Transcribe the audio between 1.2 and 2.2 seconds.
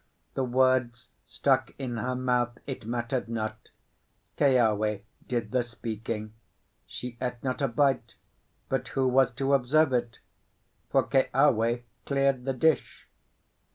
stuck in her